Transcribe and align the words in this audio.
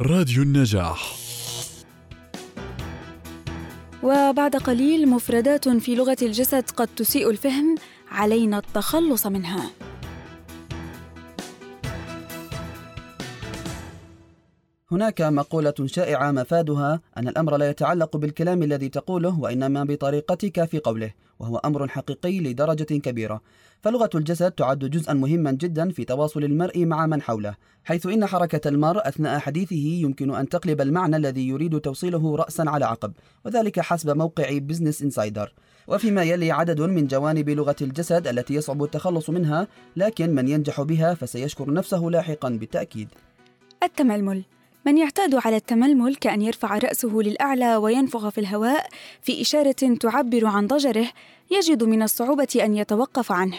راديو 0.00 0.42
النجاح. 0.42 1.16
وبعد 4.02 4.56
قليل 4.56 5.08
مفردات 5.08 5.68
في 5.68 5.94
لغة 5.94 6.16
الجسد 6.22 6.70
قد 6.70 6.88
تسيء 6.96 7.30
الفهم 7.30 7.74
علينا 8.10 8.58
التخلص 8.58 9.26
منها. 9.26 9.70
هناك 14.92 15.20
مقولة 15.22 15.74
شائعة 15.84 16.32
مفادها 16.32 17.00
أن 17.16 17.28
الأمر 17.28 17.56
لا 17.56 17.70
يتعلق 17.70 18.16
بالكلام 18.16 18.62
الذي 18.62 18.88
تقوله 18.88 19.40
وإنما 19.40 19.84
بطريقتك 19.84 20.64
في 20.64 20.78
قوله 20.78 21.10
وهو 21.38 21.56
أمر 21.56 21.88
حقيقي 21.88 22.40
لدرجة 22.40 22.84
كبيرة. 22.84 23.40
فلغة 23.82 24.10
الجسد 24.14 24.50
تعد 24.50 24.78
جزءا 24.78 25.14
مهما 25.14 25.52
جدا 25.52 25.90
في 25.90 26.04
تواصل 26.04 26.44
المرء 26.44 26.84
مع 26.86 27.06
من 27.06 27.22
حوله 27.22 27.54
حيث 27.84 28.06
إن 28.06 28.26
حركة 28.26 28.68
المرء 28.68 29.08
أثناء 29.08 29.38
حديثه 29.38 29.76
يمكن 29.76 30.34
أن 30.34 30.48
تقلب 30.48 30.80
المعنى 30.80 31.16
الذي 31.16 31.48
يريد 31.48 31.80
توصيله 31.80 32.36
رأسا 32.36 32.64
على 32.66 32.84
عقب 32.84 33.12
وذلك 33.44 33.80
حسب 33.80 34.16
موقع 34.16 34.58
بزنس 34.58 35.02
انسايدر 35.02 35.52
وفيما 35.88 36.22
يلي 36.22 36.50
عدد 36.52 36.80
من 36.80 37.06
جوانب 37.06 37.50
لغة 37.50 37.76
الجسد 37.82 38.26
التي 38.26 38.54
يصعب 38.54 38.84
التخلص 38.84 39.30
منها 39.30 39.68
لكن 39.96 40.34
من 40.34 40.48
ينجح 40.48 40.82
بها 40.82 41.14
فسيشكر 41.14 41.72
نفسه 41.72 41.98
لاحقا 41.98 42.48
بالتأكيد. 42.48 43.08
التململ. 43.82 44.44
من 44.86 44.98
يعتاد 44.98 45.34
على 45.34 45.56
التململ 45.56 46.16
كأن 46.16 46.42
يرفع 46.42 46.78
رأسه 46.78 47.08
للأعلى 47.08 47.76
وينفخ 47.76 48.28
في 48.28 48.38
الهواء 48.38 48.86
في 49.22 49.40
إشارة 49.40 49.96
تعبر 50.00 50.46
عن 50.46 50.66
ضجره 50.66 51.06
يجد 51.50 51.84
من 51.84 52.02
الصعوبة 52.02 52.48
أن 52.60 52.76
يتوقف 52.76 53.32
عنه. 53.32 53.58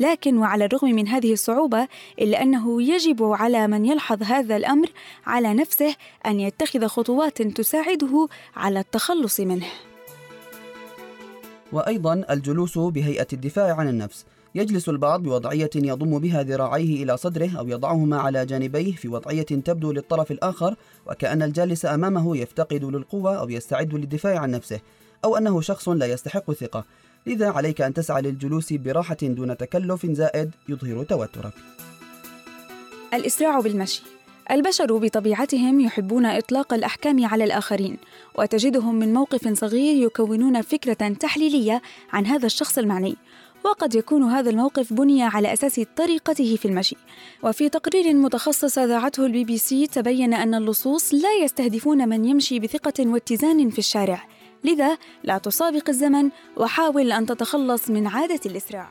لكن 0.00 0.38
وعلى 0.38 0.64
الرغم 0.64 0.88
من 0.88 1.08
هذه 1.08 1.32
الصعوبة 1.32 1.88
إلا 2.18 2.42
أنه 2.42 2.82
يجب 2.82 3.22
على 3.22 3.66
من 3.66 3.86
يلحظ 3.86 4.22
هذا 4.22 4.56
الأمر 4.56 4.88
على 5.26 5.54
نفسه 5.54 5.94
أن 6.26 6.40
يتخذ 6.40 6.86
خطوات 6.86 7.42
تساعده 7.42 8.28
على 8.56 8.80
التخلص 8.80 9.40
منه. 9.40 9.66
وأيضا 11.72 12.24
الجلوس 12.30 12.78
بهيئة 12.78 13.26
الدفاع 13.32 13.76
عن 13.76 13.88
النفس. 13.88 14.24
يجلس 14.54 14.88
البعض 14.88 15.22
بوضعية 15.22 15.70
يضم 15.74 16.18
بها 16.18 16.42
ذراعيه 16.42 17.04
إلى 17.04 17.16
صدره 17.16 17.58
أو 17.58 17.68
يضعهما 17.68 18.18
على 18.18 18.46
جانبيه 18.46 18.92
في 18.92 19.08
وضعية 19.08 19.42
تبدو 19.42 19.92
للطرف 19.92 20.30
الآخر 20.30 20.74
وكأن 21.06 21.42
الجالس 21.42 21.86
أمامه 21.86 22.36
يفتقد 22.36 22.84
للقوة 22.84 23.38
أو 23.38 23.50
يستعد 23.50 23.94
للدفاع 23.94 24.38
عن 24.38 24.50
نفسه 24.50 24.80
أو 25.24 25.36
أنه 25.36 25.60
شخص 25.60 25.88
لا 25.88 26.06
يستحق 26.06 26.50
الثقة. 26.50 26.84
لذا 27.26 27.48
عليك 27.50 27.80
أن 27.80 27.94
تسعى 27.94 28.22
للجلوس 28.22 28.72
براحة 28.72 29.16
دون 29.22 29.56
تكلف 29.56 30.06
زائد 30.06 30.50
يظهر 30.68 31.04
توترك. 31.04 31.52
الإسراع 33.14 33.60
بالمشي. 33.60 34.02
البشر 34.50 34.96
بطبيعتهم 34.98 35.80
يحبون 35.80 36.26
إطلاق 36.26 36.74
الأحكام 36.74 37.26
على 37.26 37.44
الآخرين 37.44 37.96
وتجدهم 38.38 38.94
من 38.94 39.14
موقف 39.14 39.58
صغير 39.58 40.06
يكونون 40.06 40.62
فكرة 40.62 41.08
تحليلية 41.20 41.82
عن 42.12 42.26
هذا 42.26 42.46
الشخص 42.46 42.78
المعني. 42.78 43.16
وقد 43.64 43.94
يكون 43.94 44.22
هذا 44.22 44.50
الموقف 44.50 44.92
بني 44.92 45.22
على 45.22 45.52
أساس 45.52 45.80
طريقته 45.96 46.56
في 46.56 46.64
المشي. 46.68 46.96
وفي 47.42 47.68
تقرير 47.68 48.14
متخصص 48.14 48.78
أذاعته 48.78 49.26
البي 49.26 49.44
بي 49.44 49.58
سي 49.58 49.86
تبين 49.86 50.34
أن 50.34 50.54
اللصوص 50.54 51.14
لا 51.14 51.34
يستهدفون 51.44 52.08
من 52.08 52.24
يمشي 52.24 52.60
بثقة 52.60 53.06
واتزان 53.06 53.70
في 53.70 53.78
الشارع. 53.78 54.26
لذا 54.64 54.98
لا 55.24 55.38
تسابق 55.38 55.88
الزمن 55.88 56.30
وحاول 56.56 57.12
أن 57.12 57.26
تتخلص 57.26 57.90
من 57.90 58.06
عادة 58.06 58.40
الإسراع. 58.46 58.90